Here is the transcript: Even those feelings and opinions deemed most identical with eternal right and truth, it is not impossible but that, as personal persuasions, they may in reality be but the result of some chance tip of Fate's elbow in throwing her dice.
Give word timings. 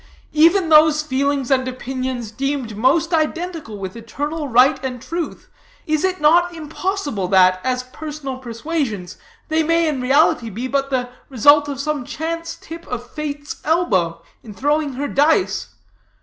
Even 0.33 0.69
those 0.69 1.03
feelings 1.03 1.51
and 1.51 1.67
opinions 1.67 2.31
deemed 2.31 2.75
most 2.75 3.13
identical 3.13 3.77
with 3.77 3.95
eternal 3.95 4.47
right 4.47 4.83
and 4.83 4.99
truth, 4.99 5.47
it 5.85 5.93
is 6.03 6.19
not 6.19 6.51
impossible 6.55 7.27
but 7.27 7.61
that, 7.61 7.61
as 7.63 7.83
personal 7.83 8.39
persuasions, 8.39 9.17
they 9.49 9.61
may 9.61 9.87
in 9.87 10.01
reality 10.01 10.49
be 10.49 10.67
but 10.67 10.89
the 10.89 11.09
result 11.29 11.67
of 11.67 11.79
some 11.79 12.03
chance 12.03 12.57
tip 12.59 12.87
of 12.87 13.11
Fate's 13.11 13.61
elbow 13.63 14.19
in 14.41 14.55
throwing 14.55 14.93
her 14.93 15.07
dice. 15.07 15.75